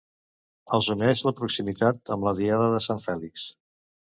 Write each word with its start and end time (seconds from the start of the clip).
els 0.77 0.87
uneix 0.95 1.21
la 1.27 1.33
proximitat 1.41 2.15
amb 2.17 2.27
la 2.29 2.35
diada 2.41 2.73
de 2.77 2.83
Sant 2.87 3.03
Fèlix 3.07 3.45